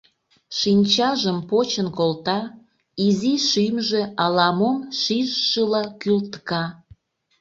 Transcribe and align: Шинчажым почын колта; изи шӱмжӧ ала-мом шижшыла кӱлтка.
Шинчажым 0.59 1.37
почын 1.49 1.87
колта; 1.97 2.39
изи 3.05 3.33
шӱмжӧ 3.49 4.01
ала-мом 4.23 4.77
шижшыла 4.99 5.83
кӱлтка. 6.01 6.63